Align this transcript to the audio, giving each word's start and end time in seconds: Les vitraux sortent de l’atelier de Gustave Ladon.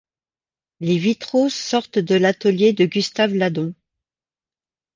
Les 0.79 0.97
vitraux 0.97 1.49
sortent 1.49 1.99
de 1.99 2.15
l’atelier 2.15 2.73
de 2.73 2.85
Gustave 2.87 3.35
Ladon. 3.35 3.75